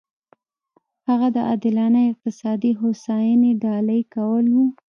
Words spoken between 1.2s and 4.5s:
د عادلانه اقتصادي هوساینې ډالۍ کول